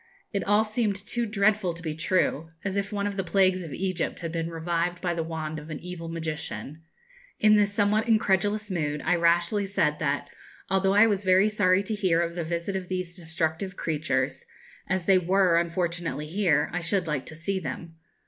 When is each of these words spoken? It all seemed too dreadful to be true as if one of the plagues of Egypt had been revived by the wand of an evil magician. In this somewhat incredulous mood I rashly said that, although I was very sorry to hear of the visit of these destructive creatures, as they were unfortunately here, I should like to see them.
It 0.33 0.43
all 0.45 0.63
seemed 0.63 0.95
too 0.95 1.27
dreadful 1.27 1.75
to 1.75 1.83
be 1.83 1.93
true 1.93 2.49
as 2.65 2.75
if 2.75 2.91
one 2.91 3.05
of 3.05 3.17
the 3.17 3.23
plagues 3.23 3.61
of 3.61 3.71
Egypt 3.71 4.21
had 4.21 4.31
been 4.31 4.49
revived 4.49 4.99
by 4.99 5.13
the 5.13 5.21
wand 5.21 5.59
of 5.59 5.69
an 5.69 5.79
evil 5.79 6.09
magician. 6.09 6.81
In 7.39 7.55
this 7.55 7.71
somewhat 7.71 8.07
incredulous 8.07 8.71
mood 8.71 9.03
I 9.05 9.15
rashly 9.15 9.67
said 9.67 9.99
that, 9.99 10.31
although 10.71 10.95
I 10.95 11.05
was 11.05 11.23
very 11.23 11.49
sorry 11.49 11.83
to 11.83 11.93
hear 11.93 12.19
of 12.19 12.33
the 12.33 12.43
visit 12.43 12.75
of 12.75 12.87
these 12.87 13.15
destructive 13.15 13.75
creatures, 13.75 14.43
as 14.89 15.05
they 15.05 15.19
were 15.19 15.59
unfortunately 15.59 16.25
here, 16.25 16.71
I 16.73 16.81
should 16.81 17.05
like 17.05 17.27
to 17.27 17.35
see 17.35 17.59
them. 17.59 17.97